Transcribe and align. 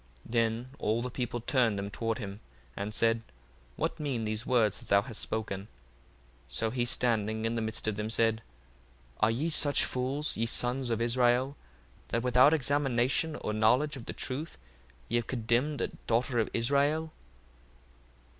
1:47 0.27 0.31
Then 0.31 0.69
all 0.79 1.03
the 1.03 1.11
people 1.11 1.39
turned 1.41 1.77
them 1.77 1.91
toward 1.91 2.17
him, 2.17 2.39
and 2.75 2.91
said, 2.91 3.21
What 3.75 3.99
mean 3.99 4.25
these 4.25 4.47
words 4.47 4.79
that 4.79 4.87
thou 4.87 5.03
hast 5.03 5.21
spoken? 5.21 5.65
1:48 5.67 5.67
So 6.47 6.71
he 6.71 6.85
standing 6.85 7.45
in 7.45 7.53
the 7.53 7.61
midst 7.61 7.87
of 7.87 7.97
them 7.97 8.09
said, 8.09 8.41
Are 9.19 9.29
ye 9.29 9.47
such 9.49 9.85
fools, 9.85 10.35
ye 10.35 10.47
sons 10.47 10.89
of 10.89 11.01
Israel, 11.01 11.55
that 12.07 12.23
without 12.23 12.51
examination 12.51 13.35
or 13.35 13.53
knowledge 13.53 13.95
of 13.95 14.07
the 14.07 14.13
truth 14.13 14.57
ye 15.07 15.17
have 15.17 15.27
condemned 15.27 15.81
a 15.81 15.89
daughter 16.07 16.39
of 16.39 16.49
Israel? 16.51 17.13